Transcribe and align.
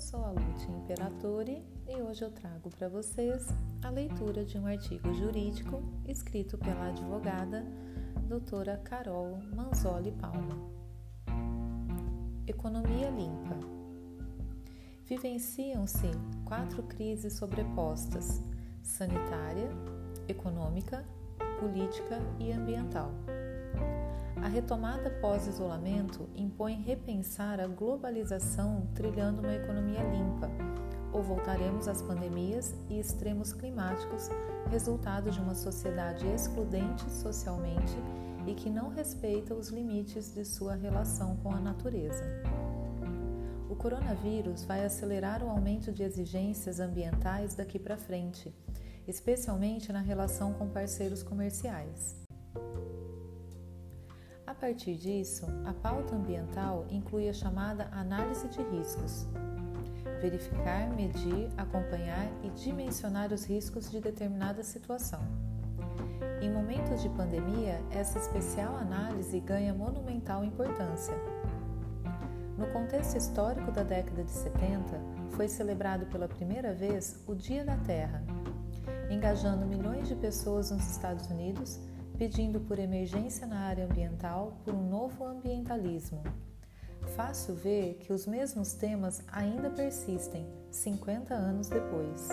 sou 0.00 0.24
a 0.24 0.30
Lute 0.30 0.70
Imperatori 0.70 1.62
e 1.86 2.00
hoje 2.00 2.24
eu 2.24 2.30
trago 2.30 2.70
para 2.70 2.88
vocês 2.88 3.46
a 3.84 3.90
leitura 3.90 4.46
de 4.46 4.56
um 4.56 4.66
artigo 4.66 5.12
jurídico 5.12 5.82
escrito 6.08 6.56
pela 6.56 6.88
advogada 6.88 7.66
doutora 8.26 8.78
Carol 8.78 9.38
Manzoli 9.54 10.12
Palma. 10.12 10.56
Economia 12.46 13.10
limpa. 13.10 13.58
Vivenciam-se 15.04 16.10
quatro 16.46 16.82
crises 16.84 17.34
sobrepostas: 17.34 18.40
sanitária, 18.82 19.68
econômica, 20.26 21.04
política 21.60 22.20
e 22.38 22.50
ambiental. 22.52 23.12
A 24.42 24.48
retomada 24.48 25.10
pós-isolamento 25.20 26.28
impõe 26.34 26.80
repensar 26.80 27.60
a 27.60 27.66
globalização 27.66 28.88
trilhando 28.94 29.42
uma 29.42 29.54
economia 29.54 30.02
limpa, 30.02 30.50
ou 31.12 31.22
voltaremos 31.22 31.88
às 31.88 32.00
pandemias 32.00 32.74
e 32.88 32.98
extremos 32.98 33.52
climáticos, 33.52 34.30
resultado 34.70 35.30
de 35.30 35.40
uma 35.40 35.54
sociedade 35.54 36.26
excludente 36.26 37.10
socialmente 37.10 37.96
e 38.46 38.54
que 38.54 38.70
não 38.70 38.88
respeita 38.88 39.54
os 39.54 39.68
limites 39.68 40.32
de 40.34 40.44
sua 40.44 40.74
relação 40.74 41.36
com 41.36 41.52
a 41.54 41.60
natureza. 41.60 42.24
O 43.68 43.76
coronavírus 43.76 44.64
vai 44.64 44.84
acelerar 44.84 45.42
o 45.44 45.48
aumento 45.48 45.92
de 45.92 46.02
exigências 46.02 46.80
ambientais 46.80 47.54
daqui 47.54 47.78
para 47.78 47.96
frente, 47.96 48.52
especialmente 49.06 49.92
na 49.92 50.00
relação 50.00 50.52
com 50.54 50.68
parceiros 50.68 51.22
comerciais. 51.22 52.19
A 54.60 54.66
partir 54.68 54.94
disso, 54.94 55.46
a 55.64 55.72
pauta 55.72 56.14
ambiental 56.14 56.84
inclui 56.90 57.30
a 57.30 57.32
chamada 57.32 57.88
análise 57.92 58.46
de 58.48 58.60
riscos. 58.64 59.26
Verificar, 60.20 60.86
medir, 60.94 61.48
acompanhar 61.56 62.30
e 62.42 62.50
dimensionar 62.50 63.32
os 63.32 63.46
riscos 63.46 63.90
de 63.90 64.02
determinada 64.02 64.62
situação. 64.62 65.22
Em 66.42 66.52
momentos 66.52 67.00
de 67.00 67.08
pandemia, 67.08 67.80
essa 67.90 68.18
especial 68.18 68.76
análise 68.76 69.40
ganha 69.40 69.72
monumental 69.72 70.44
importância. 70.44 71.14
No 72.58 72.66
contexto 72.66 73.16
histórico 73.16 73.72
da 73.72 73.82
década 73.82 74.22
de 74.22 74.30
70, 74.30 75.00
foi 75.30 75.48
celebrado 75.48 76.04
pela 76.04 76.28
primeira 76.28 76.74
vez 76.74 77.18
o 77.26 77.34
Dia 77.34 77.64
da 77.64 77.78
Terra, 77.78 78.22
engajando 79.08 79.64
milhões 79.64 80.06
de 80.06 80.14
pessoas 80.16 80.70
nos 80.70 80.86
Estados 80.90 81.30
Unidos 81.30 81.80
pedindo 82.20 82.60
por 82.60 82.78
emergência 82.78 83.46
na 83.46 83.60
área 83.60 83.86
ambiental 83.86 84.52
por 84.62 84.74
um 84.74 84.86
novo 84.86 85.24
ambientalismo. 85.24 86.22
Fácil 87.16 87.54
ver 87.54 87.94
que 87.94 88.12
os 88.12 88.26
mesmos 88.26 88.74
temas 88.74 89.22
ainda 89.32 89.70
persistem 89.70 90.46
50 90.70 91.32
anos 91.32 91.70
depois. 91.70 92.28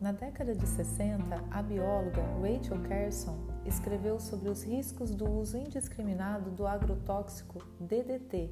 Na 0.00 0.10
década 0.10 0.56
de 0.56 0.66
60, 0.66 1.22
a 1.52 1.62
bióloga 1.62 2.20
Rachel 2.42 2.82
Carson 2.88 3.38
escreveu 3.64 4.18
sobre 4.18 4.48
os 4.48 4.64
riscos 4.64 5.14
do 5.14 5.30
uso 5.30 5.56
indiscriminado 5.56 6.50
do 6.50 6.66
agrotóxico 6.66 7.64
DDT. 7.78 8.50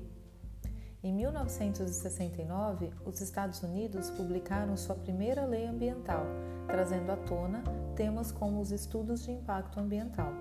Em 1.02 1.12
1969, 1.12 2.92
os 3.04 3.20
Estados 3.20 3.60
Unidos 3.60 4.08
publicaram 4.10 4.76
sua 4.76 4.94
primeira 4.94 5.44
lei 5.44 5.66
ambiental, 5.66 6.24
trazendo 6.68 7.10
à 7.10 7.16
tona 7.16 7.64
temas 8.00 8.32
como 8.32 8.62
os 8.62 8.72
estudos 8.72 9.22
de 9.26 9.30
impacto 9.30 9.78
ambiental. 9.78 10.32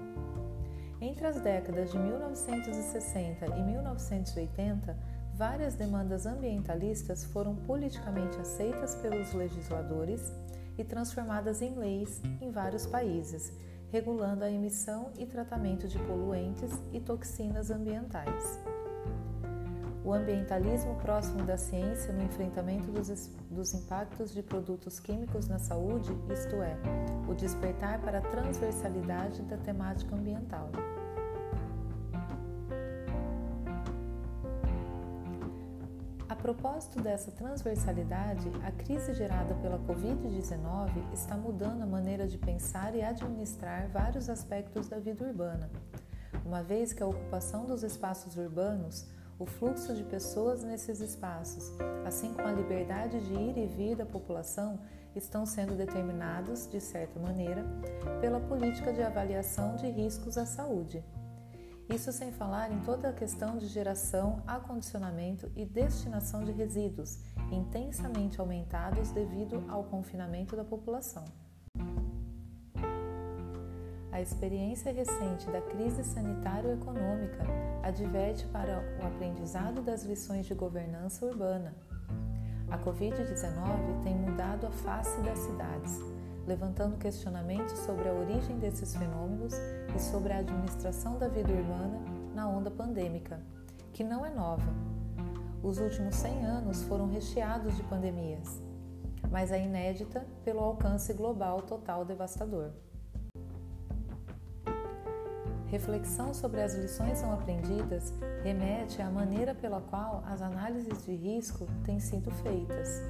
Entre 1.01 1.27
as 1.27 1.41
décadas 1.41 1.91
de 1.91 1.99
1960 1.99 3.47
e 3.47 3.63
1980, 3.63 4.97
várias 5.33 5.75
demandas 5.75 6.25
ambientalistas 6.25 7.25
foram 7.25 7.57
politicamente 7.57 8.39
aceitas 8.39 8.95
pelos 8.95 9.33
legisladores 9.33 10.31
e 10.77 10.85
transformadas 10.85 11.61
em 11.61 11.75
leis 11.75 12.21
em 12.39 12.49
vários 12.49 12.85
países, 12.85 13.51
regulando 13.91 14.45
a 14.45 14.49
emissão 14.49 15.11
e 15.17 15.25
tratamento 15.25 15.85
de 15.85 15.99
poluentes 15.99 16.71
e 16.93 17.01
toxinas 17.01 17.69
ambientais. 17.69 18.57
O 20.09 20.13
ambientalismo 20.15 20.95
próximo 20.95 21.43
da 21.43 21.55
ciência 21.55 22.11
no 22.11 22.23
enfrentamento 22.23 22.91
dos, 22.91 23.29
dos, 23.47 23.75
impactos 23.75 24.33
de 24.33 24.41
produtos 24.41 24.99
químicos 24.99 25.47
na 25.47 25.59
saúde, 25.59 26.11
isto 26.33 26.55
é, 26.63 26.75
o 27.29 27.35
despertar 27.35 28.01
para 28.01 28.17
a 28.17 28.21
transversalidade 28.21 29.43
da 29.43 29.55
temática 29.57 30.15
ambiental. 30.15 30.71
A 36.27 36.35
propósito 36.35 36.99
dessa 36.99 37.29
transversalidade, 37.29 38.49
a 38.65 38.71
crise 38.71 39.13
gerada 39.13 39.53
pela 39.61 39.77
Covid-19 39.77 41.13
está 41.13 41.37
mudando 41.37 41.83
a 41.83 41.85
maneira 41.85 42.27
de 42.27 42.39
pensar 42.39 42.95
e 42.95 43.03
administrar 43.03 43.87
vários 43.89 44.27
aspectos 44.27 44.89
da 44.89 44.97
vida 44.97 45.23
urbana, 45.23 45.69
uma 46.43 46.63
vez 46.63 46.93
que 46.93 47.03
a 47.03 47.07
ocupação 47.07 47.67
dos 47.67 47.83
espaços 47.83 48.37
urbanos 48.37 49.07
o 49.39 49.45
fluxo 49.45 49.95
de 49.95 50.03
pessoas 50.03 50.63
nesses 50.63 50.99
espaços, 50.99 51.71
assim 52.05 52.33
como 52.33 52.47
a 52.47 52.51
liberdade 52.51 53.21
de 53.21 53.33
ir 53.33 53.57
e 53.57 53.65
vir 53.65 53.95
da 53.95 54.05
população, 54.05 54.77
estão 55.15 55.45
sendo 55.45 55.75
determinados, 55.75 56.67
de 56.67 56.81
certa 56.81 57.17
maneira, 57.19 57.63
pela 58.19 58.41
política 58.41 58.91
de 58.91 59.01
avaliação 59.01 59.77
de 59.77 59.89
riscos 59.89 60.37
à 60.37 60.45
saúde. 60.45 61.03
Isso 61.89 62.11
sem 62.11 62.31
falar 62.31 62.71
em 62.71 62.81
toda 62.81 63.09
a 63.09 63.13
questão 63.13 63.57
de 63.57 63.65
geração, 63.65 64.43
acondicionamento 64.45 65.51
e 65.55 65.65
destinação 65.65 66.43
de 66.43 66.51
resíduos, 66.51 67.17
intensamente 67.49 68.39
aumentados 68.39 69.09
devido 69.11 69.63
ao 69.69 69.85
confinamento 69.85 70.55
da 70.55 70.63
população. 70.63 71.25
A 74.19 74.21
experiência 74.21 74.91
recente 74.91 75.49
da 75.49 75.61
crise 75.61 76.03
sanitário-econômica 76.03 77.41
adverte 77.81 78.45
para 78.47 78.83
o 79.01 79.07
aprendizado 79.07 79.81
das 79.81 80.03
lições 80.03 80.45
de 80.45 80.53
governança 80.53 81.25
urbana. 81.25 81.73
A 82.69 82.77
Covid-19 82.79 84.03
tem 84.03 84.13
mudado 84.13 84.67
a 84.67 84.71
face 84.71 85.21
das 85.21 85.39
cidades, 85.39 86.01
levantando 86.45 86.97
questionamentos 86.97 87.79
sobre 87.79 88.09
a 88.09 88.13
origem 88.13 88.59
desses 88.59 88.93
fenômenos 88.93 89.53
e 89.95 89.99
sobre 89.99 90.33
a 90.33 90.39
administração 90.39 91.17
da 91.17 91.29
vida 91.29 91.53
urbana 91.53 92.01
na 92.35 92.45
onda 92.45 92.69
pandêmica, 92.69 93.39
que 93.93 94.03
não 94.03 94.25
é 94.25 94.29
nova. 94.29 94.69
Os 95.63 95.79
últimos 95.79 96.15
100 96.15 96.45
anos 96.45 96.83
foram 96.83 97.07
recheados 97.07 97.73
de 97.77 97.83
pandemias, 97.83 98.61
mas 99.31 99.49
é 99.49 99.63
inédita 99.63 100.27
pelo 100.43 100.59
alcance 100.59 101.13
global 101.13 101.61
total 101.61 102.03
devastador. 102.03 102.73
Reflexão 105.71 106.33
sobre 106.33 106.61
as 106.61 106.73
lições 106.73 107.21
não 107.21 107.33
aprendidas 107.33 108.11
remete 108.43 109.01
à 109.01 109.09
maneira 109.09 109.53
pela 109.53 109.79
qual 109.79 110.23
as 110.25 110.41
análises 110.41 111.05
de 111.05 111.13
risco 111.13 111.67
têm 111.83 111.99
sido 111.99 112.31
feitas. 112.31 113.03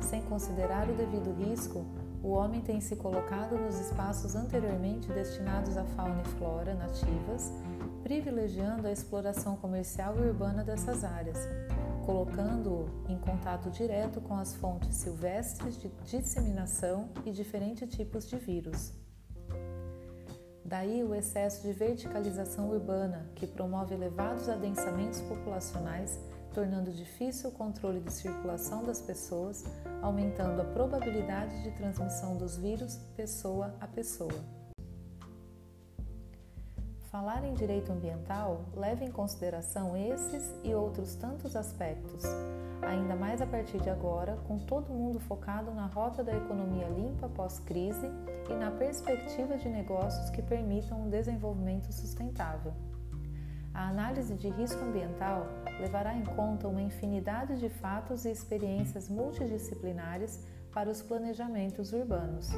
Sem 0.00 0.22
considerar 0.22 0.88
o 0.88 0.94
devido 0.94 1.34
risco, 1.34 1.84
o 2.22 2.30
homem 2.30 2.62
tem 2.62 2.80
se 2.80 2.96
colocado 2.96 3.56
nos 3.58 3.78
espaços 3.78 4.34
anteriormente 4.34 5.08
destinados 5.08 5.76
à 5.76 5.84
fauna 5.84 6.22
e 6.22 6.28
flora 6.38 6.72
nativas, 6.72 7.52
privilegiando 8.02 8.86
a 8.86 8.92
exploração 8.92 9.54
comercial 9.56 10.16
e 10.18 10.26
urbana 10.26 10.64
dessas 10.64 11.04
áreas, 11.04 11.38
colocando-o 12.06 12.88
em 13.12 13.18
contato 13.18 13.70
direto 13.70 14.22
com 14.22 14.36
as 14.36 14.54
fontes 14.54 14.96
silvestres 14.96 15.78
de 15.78 15.88
disseminação 16.04 17.10
e 17.26 17.30
diferentes 17.30 17.94
tipos 17.94 18.26
de 18.26 18.36
vírus. 18.38 18.94
Daí 20.68 21.02
o 21.02 21.14
excesso 21.14 21.62
de 21.62 21.72
verticalização 21.72 22.68
urbana, 22.68 23.26
que 23.34 23.46
promove 23.46 23.94
elevados 23.94 24.50
adensamentos 24.50 25.22
populacionais, 25.22 26.20
tornando 26.52 26.92
difícil 26.92 27.48
o 27.48 27.52
controle 27.52 28.00
de 28.00 28.12
circulação 28.12 28.84
das 28.84 29.00
pessoas, 29.00 29.64
aumentando 30.02 30.60
a 30.60 30.66
probabilidade 30.66 31.62
de 31.62 31.70
transmissão 31.70 32.36
dos 32.36 32.58
vírus 32.58 32.96
pessoa 33.16 33.74
a 33.80 33.86
pessoa. 33.86 34.57
Falar 37.18 37.42
em 37.42 37.52
direito 37.52 37.90
ambiental 37.90 38.60
leva 38.76 39.02
em 39.02 39.10
consideração 39.10 39.96
esses 39.96 40.54
e 40.62 40.72
outros 40.72 41.16
tantos 41.16 41.56
aspectos, 41.56 42.22
ainda 42.80 43.16
mais 43.16 43.42
a 43.42 43.46
partir 43.46 43.80
de 43.80 43.90
agora, 43.90 44.36
com 44.46 44.56
todo 44.56 44.94
mundo 44.94 45.18
focado 45.18 45.72
na 45.72 45.86
rota 45.86 46.22
da 46.22 46.32
economia 46.36 46.86
limpa 46.86 47.28
pós-crise 47.28 48.06
e 48.48 48.54
na 48.54 48.70
perspectiva 48.70 49.56
de 49.56 49.68
negócios 49.68 50.30
que 50.30 50.40
permitam 50.40 51.06
um 51.06 51.10
desenvolvimento 51.10 51.92
sustentável. 51.92 52.72
A 53.74 53.88
análise 53.88 54.36
de 54.36 54.48
risco 54.50 54.84
ambiental 54.84 55.44
levará 55.80 56.14
em 56.14 56.24
conta 56.24 56.68
uma 56.68 56.80
infinidade 56.80 57.58
de 57.58 57.68
fatos 57.68 58.26
e 58.26 58.30
experiências 58.30 59.08
multidisciplinares 59.08 60.46
para 60.72 60.88
os 60.88 61.02
planejamentos 61.02 61.92
urbanos. 61.92 62.48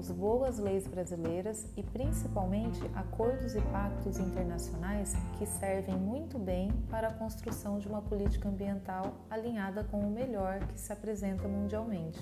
Temos 0.00 0.10
boas 0.12 0.58
leis 0.58 0.86
brasileiras 0.86 1.66
e 1.76 1.82
principalmente 1.82 2.80
acordos 2.94 3.54
e 3.54 3.60
pactos 3.60 4.18
internacionais 4.18 5.12
que 5.36 5.44
servem 5.44 5.94
muito 5.94 6.38
bem 6.38 6.72
para 6.88 7.08
a 7.08 7.12
construção 7.12 7.78
de 7.78 7.86
uma 7.86 8.00
política 8.00 8.48
ambiental 8.48 9.12
alinhada 9.28 9.84
com 9.84 10.00
o 10.00 10.10
melhor 10.10 10.60
que 10.68 10.80
se 10.80 10.90
apresenta 10.90 11.46
mundialmente. 11.46 12.18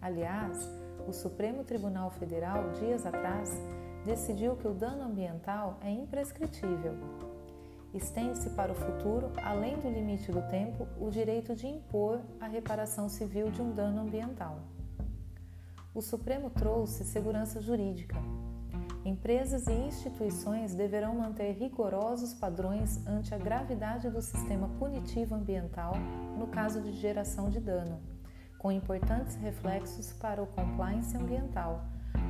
Aliás, 0.00 0.66
o 1.06 1.12
Supremo 1.12 1.64
Tribunal 1.64 2.10
Federal, 2.12 2.70
dias 2.80 3.04
atrás, 3.04 3.50
decidiu 4.06 4.56
que 4.56 4.68
o 4.68 4.72
dano 4.72 5.02
ambiental 5.02 5.76
é 5.82 5.90
imprescritível. 5.90 6.94
Estende-se 7.92 8.48
para 8.50 8.72
o 8.72 8.74
futuro, 8.74 9.30
além 9.42 9.76
do 9.78 9.90
limite 9.90 10.32
do 10.32 10.40
tempo, 10.48 10.88
o 10.98 11.10
direito 11.10 11.54
de 11.54 11.66
impor 11.66 12.22
a 12.40 12.46
reparação 12.46 13.06
civil 13.06 13.50
de 13.50 13.60
um 13.60 13.70
dano 13.70 14.00
ambiental. 14.00 14.60
O 15.98 16.00
Supremo 16.00 16.48
trouxe 16.48 17.04
segurança 17.04 17.60
jurídica. 17.60 18.14
Empresas 19.04 19.66
e 19.66 19.72
instituições 19.72 20.72
deverão 20.72 21.16
manter 21.16 21.50
rigorosos 21.54 22.32
padrões 22.32 23.04
ante 23.04 23.34
a 23.34 23.36
gravidade 23.36 24.08
do 24.08 24.22
sistema 24.22 24.68
punitivo 24.78 25.34
ambiental 25.34 25.94
no 26.38 26.46
caso 26.46 26.80
de 26.80 26.92
geração 26.92 27.50
de 27.50 27.58
dano, 27.58 28.00
com 28.60 28.70
importantes 28.70 29.34
reflexos 29.34 30.12
para 30.12 30.40
o 30.40 30.46
compliance 30.46 31.16
ambiental 31.16 31.84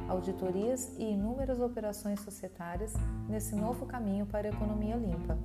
auditorias 0.09 0.97
e 0.97 1.05
inúmeras 1.05 1.61
operações 1.61 2.21
societárias 2.21 2.95
nesse 3.29 3.55
novo 3.55 3.85
caminho 3.85 4.25
para 4.25 4.49
a 4.49 4.51
economia 4.51 4.97
limpa. 4.97 5.37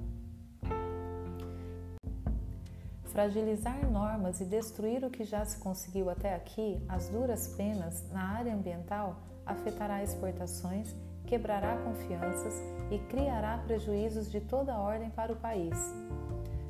Fragilizar 3.13 3.88
normas 3.92 4.42
e 4.42 4.45
destruir 4.45 5.06
o 5.06 5.10
que 5.12 5.24
já 5.24 5.45
se 5.45 5.60
conseguiu 5.60 6.10
até 6.10 6.33
aqui, 6.33 6.83
as 6.89 7.10
duras 7.10 7.48
penas 7.50 8.04
na 8.12 8.24
área 8.24 8.51
ambiental, 8.51 9.18
afetará 9.45 10.04
exportações, 10.04 10.95
quebrará 11.27 11.77
confianças 11.83 12.56
e 12.89 12.98
criará 12.98 13.60
prejuízos 13.60 14.31
de 14.31 14.42
toda 14.42 14.80
ordem 14.80 15.12
para 15.12 15.31
o 15.31 15.36
país. 15.36 15.77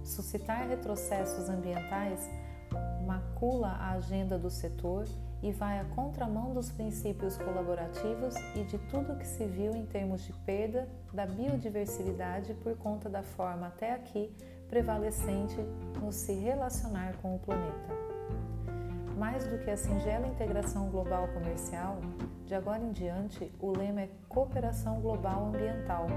Suscitar 0.04 0.68
retrocessos 0.68 1.48
ambientais 1.48 2.30
macula 3.08 3.70
a 3.70 3.92
agenda 3.92 4.38
do 4.38 4.50
setor 4.50 5.08
e 5.42 5.50
vai 5.54 5.80
à 5.80 5.86
contramão 5.86 6.54
dos 6.54 6.70
princípios 6.70 7.38
colaborativos 7.38 8.36
e 8.54 8.66
de 8.66 8.78
tudo 8.90 9.18
que 9.18 9.28
se 9.28 9.46
viu 9.46 9.74
em 9.78 9.86
termos 9.86 10.26
de 10.26 10.34
perda 10.34 10.90
da 11.14 11.26
biodiversidade 11.26 12.54
por 12.56 12.76
conta 12.78 13.10
da 13.10 13.24
forma 13.24 13.68
até 13.68 13.94
aqui 13.94 14.30
prevalecente 14.74 15.56
no 16.02 16.12
se 16.12 16.34
relacionar 16.34 17.14
com 17.22 17.36
o 17.36 17.40
planeta. 17.40 17.94
Mais 19.16 19.46
do 19.46 19.60
que 19.60 19.70
a 19.70 19.78
singela 19.78 20.26
integração 20.26 20.90
global 20.90 21.28
comercial, 21.28 22.00
de 22.48 22.56
agora 22.56 22.82
em 22.82 22.92
diante 22.92 23.52
o 23.60 23.70
lema 23.70 24.02
é 24.02 24.10
cooperação 24.28 25.00
global 25.00 25.46
ambiental 25.46 26.08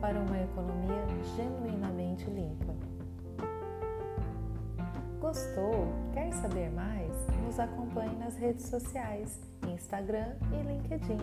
para 0.00 0.16
uma 0.16 0.40
economia 0.40 1.04
genuinamente 1.34 2.30
limpa. 2.30 2.72
Gostou? 5.20 5.88
Quer 6.12 6.32
saber 6.34 6.70
mais? 6.70 7.10
Nos 7.44 7.58
acompanhe 7.58 8.14
nas 8.14 8.36
redes 8.36 8.66
sociais, 8.66 9.40
Instagram 9.66 10.36
e 10.52 10.62
LinkedIn. 10.62 11.18